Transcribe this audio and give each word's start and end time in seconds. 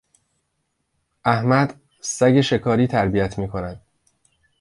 احمد 1.25 1.75
سگ 2.01 2.41
شکاری 2.41 2.87
تربیت 2.87 3.39
میکند. 3.39 3.81